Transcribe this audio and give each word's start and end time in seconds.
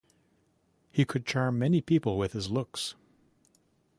He 0.91 1.05
could 1.05 1.27
charm 1.27 1.59
many 1.59 1.79
people 1.79 2.17
with 2.17 2.33
his 2.33 2.49
looks. 2.49 2.95